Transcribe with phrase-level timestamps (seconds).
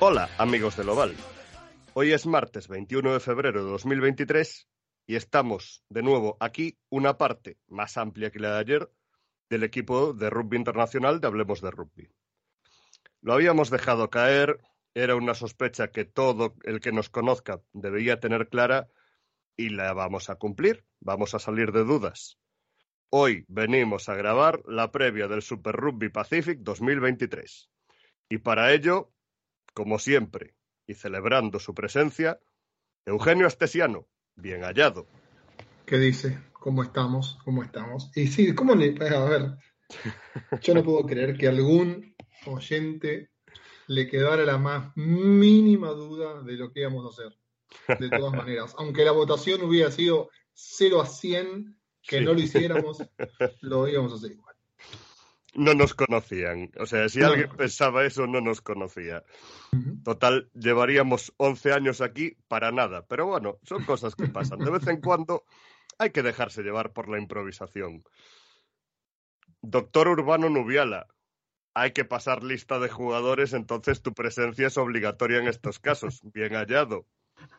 [0.00, 1.16] Hola, amigos del Oval.
[1.92, 4.68] Hoy es martes 21 de febrero de 2023
[5.08, 8.92] y estamos de nuevo aquí, una parte más amplia que la de ayer,
[9.50, 12.08] del equipo de rugby internacional de Hablemos de Rugby.
[13.22, 14.60] Lo habíamos dejado caer,
[14.94, 18.86] era una sospecha que todo el que nos conozca debía tener clara
[19.56, 22.38] y la vamos a cumplir, vamos a salir de dudas.
[23.10, 27.68] Hoy venimos a grabar la previa del Super Rugby Pacific 2023.
[28.28, 29.12] Y para ello
[29.78, 30.56] como siempre,
[30.88, 32.40] y celebrando su presencia,
[33.06, 35.06] Eugenio Astesiano, bien hallado.
[35.86, 36.36] ¿Qué dice?
[36.52, 37.38] ¿Cómo estamos?
[37.44, 38.10] ¿Cómo estamos?
[38.16, 38.96] Y sí, ¿cómo le.?
[39.08, 39.52] A ver,
[40.62, 43.30] yo no puedo creer que algún oyente
[43.86, 47.38] le quedara la más mínima duda de lo que íbamos a hacer.
[48.00, 52.98] De todas maneras, aunque la votación hubiera sido 0 a 100, que no lo hiciéramos,
[53.60, 54.56] lo íbamos a hacer igual
[55.58, 56.70] no nos conocían.
[56.78, 59.24] O sea, si alguien pensaba eso, no nos conocía.
[60.04, 63.04] Total, llevaríamos 11 años aquí para nada.
[63.06, 64.60] Pero bueno, son cosas que pasan.
[64.60, 65.44] De vez en cuando
[65.98, 68.04] hay que dejarse llevar por la improvisación.
[69.60, 71.08] Doctor Urbano Nubiala,
[71.74, 76.20] hay que pasar lista de jugadores, entonces tu presencia es obligatoria en estos casos.
[76.22, 77.06] Bien hallado.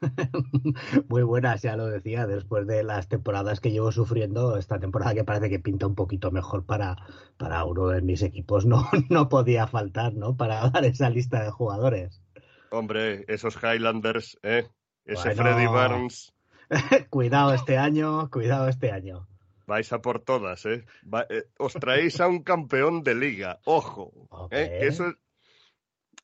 [1.08, 5.24] Muy buenas, ya lo decía, después de las temporadas que llevo sufriendo, esta temporada que
[5.24, 6.96] parece que pinta un poquito mejor para,
[7.36, 10.36] para uno de mis equipos, no, no podía faltar, ¿no?
[10.36, 12.22] Para dar esa lista de jugadores.
[12.70, 14.68] Hombre, esos Highlanders, ¿eh?
[15.04, 16.32] Ese Freddy Barnes.
[17.10, 19.28] cuidado este año, cuidado este año.
[19.66, 20.84] Vais a por todas, ¿eh?
[21.30, 21.44] ¿eh?
[21.58, 24.12] os traéis a un campeón de liga, ojo.
[24.50, 24.78] ¿eh?
[24.80, 25.14] Que eso,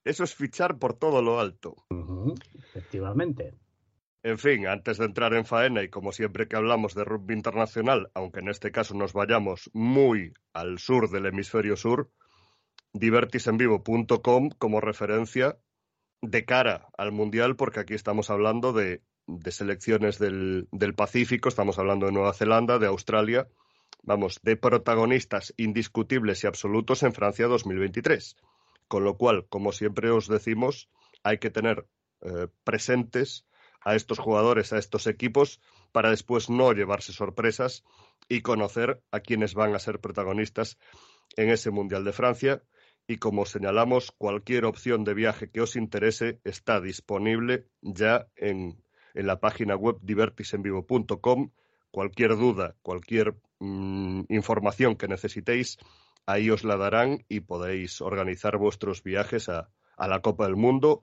[0.04, 1.76] eso es fichar por todo lo alto.
[2.58, 3.54] Efectivamente.
[4.22, 8.10] En fin, antes de entrar en faena y como siempre que hablamos de rugby internacional,
[8.14, 12.10] aunque en este caso nos vayamos muy al sur del hemisferio sur,
[12.92, 15.58] divertisenvivo.com como referencia
[16.20, 21.78] de cara al Mundial, porque aquí estamos hablando de, de selecciones del, del Pacífico, estamos
[21.78, 23.48] hablando de Nueva Zelanda, de Australia,
[24.02, 28.36] vamos, de protagonistas indiscutibles y absolutos en Francia 2023.
[28.90, 30.90] Con lo cual, como siempre os decimos,
[31.22, 31.86] hay que tener
[32.22, 33.46] eh, presentes
[33.82, 35.60] a estos jugadores, a estos equipos,
[35.92, 37.84] para después no llevarse sorpresas
[38.28, 40.76] y conocer a quienes van a ser protagonistas
[41.36, 42.64] en ese Mundial de Francia.
[43.06, 48.82] Y como señalamos, cualquier opción de viaje que os interese está disponible ya en,
[49.14, 51.52] la página web divertisenvivo.com.
[51.92, 55.78] Cualquier duda, cualquier mm, información que necesitéis,
[56.26, 61.02] ahí os la darán y podéis organizar vuestros viajes a, la Copa del Mundo,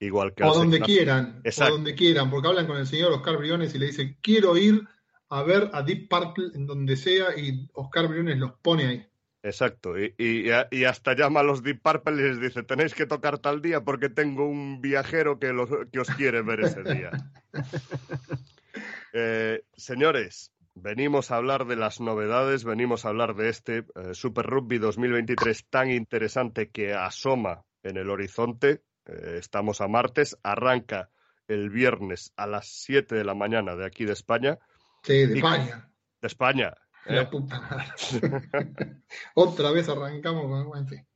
[0.00, 0.42] igual que...
[0.42, 3.86] O donde quieran, o donde quieran, porque hablan con el señor Oscar Briones y le
[3.86, 4.82] dicen, quiero ir
[5.28, 9.06] a ver a Deep Purple en donde sea y Oscar Briones los pone ahí.
[9.44, 13.38] Exacto, y, y, hasta llama a los Deep Purple y les dice, tenéis que tocar
[13.38, 15.52] tal día porque tengo un viajero que,
[15.90, 17.10] que os quiere ver ese día.
[19.14, 20.50] Eh, señores,
[20.82, 25.68] Venimos a hablar de las novedades, venimos a hablar de este eh, Super Rugby 2023
[25.70, 28.82] tan interesante que asoma en el horizonte.
[29.06, 31.10] Eh, estamos a martes, arranca
[31.46, 34.58] el viernes a las 7 de la mañana de aquí de España.
[35.04, 35.88] Sí, de España.
[36.20, 36.74] De España.
[37.04, 37.28] La ¿eh?
[37.30, 37.62] puta
[39.34, 41.06] Otra vez arrancamos, en fin.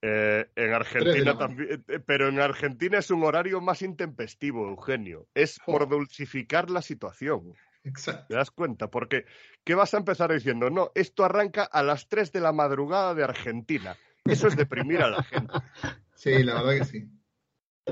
[0.00, 5.28] en Argentina también, pero en Argentina es un horario más intempestivo, Eugenio.
[5.34, 7.52] Es por dulcificar la situación.
[7.84, 8.26] Exacto.
[8.28, 8.90] ¿Te das cuenta?
[8.90, 9.24] Porque,
[9.64, 10.70] ¿qué vas a empezar diciendo?
[10.70, 13.96] No, esto arranca a las 3 de la madrugada de Argentina.
[14.24, 15.52] Eso es deprimir a la gente.
[16.18, 17.08] Sí, la verdad que sí.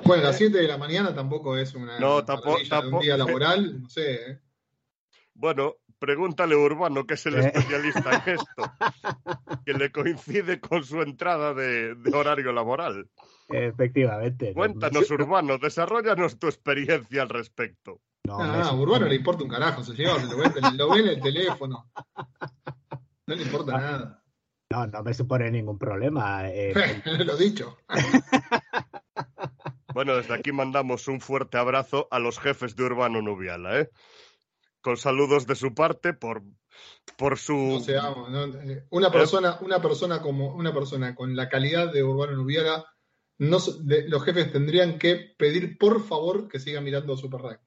[0.04, 2.58] Bueno, a las 7 de la mañana tampoco es una no, tampoco,
[2.92, 4.14] un día laboral, no sé.
[4.14, 4.40] ¿eh?
[5.32, 8.72] Bueno, pregúntale a Urbano, que es el especialista en esto,
[9.66, 13.08] que le coincide con su entrada de, horario laboral.
[13.48, 14.52] Efectivamente.
[14.54, 18.00] Cuéntanos, Urbano, desarrollanos tu experiencia al respecto.
[18.26, 20.22] No, ah, a Urbano le importa un carajo, señor.
[20.24, 21.90] Lo ve, lo ve en el teléfono.
[23.26, 24.22] No le importa nada.
[24.70, 26.50] No, no me supone ningún problema.
[26.50, 26.74] Eh,
[27.04, 27.78] lo he dicho.
[29.94, 33.90] bueno, desde aquí mandamos un fuerte abrazo a los jefes de Urbano Nubiala, ¿eh?
[34.80, 36.42] Con saludos de su parte por,
[37.16, 37.54] por su.
[37.54, 38.28] No seamos,
[38.64, 42.84] eh, una persona, una persona como una persona con la calidad de Urbano Nubiala,
[43.38, 47.65] no, los jefes tendrían que pedir por favor que siga mirando Super Rugby.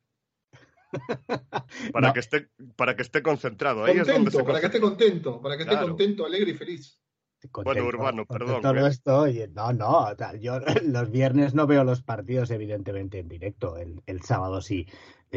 [1.93, 3.83] Para, que esté, para que esté concentrado.
[3.83, 4.03] Ahí para
[4.59, 6.99] que esté contento, para que esté contento, alegre y feliz.
[7.63, 8.61] bueno, Urbano, perdón.
[9.03, 9.49] Todo ¿eh?
[9.53, 13.77] no, no, yo los viernes no veo los partidos, evidentemente, en directo.
[13.77, 14.87] El, el sábado sí,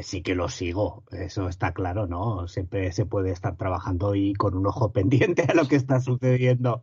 [0.01, 2.49] sí que lo sigo, eso está claro, ¿no?
[2.49, 6.83] Siempre se puede estar trabajando y con un ojo pendiente a lo que está sucediendo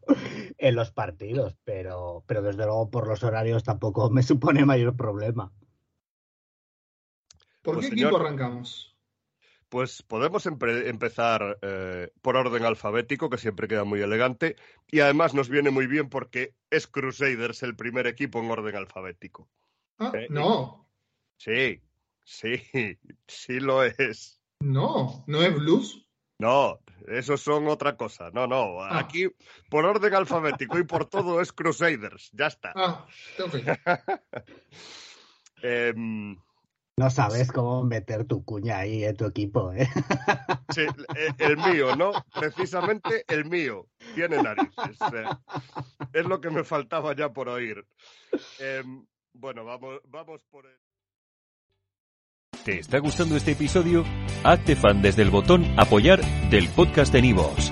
[0.57, 5.51] en los partidos, pero, pero desde luego por los horarios tampoco me supone mayor problema.
[7.69, 8.09] ¿Por Pues, qué señor.
[8.11, 8.95] equipo arrancamos?
[9.69, 14.55] Pues podemos empezar eh, por orden alfabético, que siempre queda muy elegante,
[14.87, 19.47] y además nos viene muy bien porque es Crusaders el primer equipo en orden alfabético.
[19.99, 20.89] Ah, Eh, no,
[21.37, 21.81] Sí,
[22.25, 22.55] sí,
[23.27, 24.41] sí lo es.
[24.59, 26.05] no, no es blues.
[26.39, 28.31] No, esos son otra cosa.
[28.31, 28.97] No, no, Ah.
[28.99, 29.27] aquí
[29.69, 32.29] por orden alfabético y por todo es Crusaders.
[32.33, 32.73] Ya está.
[32.75, 33.05] Ah,
[33.37, 33.53] ok.
[35.61, 36.37] Em,
[36.99, 39.87] No sabes cómo meter tu cuña ahí en tu equipo, ¿eh?
[40.75, 42.11] sí, eh, el mío, ¿no?
[42.37, 43.87] Precisamente el mío.
[44.15, 44.99] Tiene narices.
[45.13, 45.23] eh.
[46.11, 47.87] Es lo que me faltaba ya por oír.
[48.59, 50.75] Em, bueno, vamos, vamos por el...
[52.65, 54.03] ¿Te está gustando este episodio?
[54.43, 56.19] Hazte fan desde el botón Apoyar
[56.49, 57.71] del podcast de Nivos.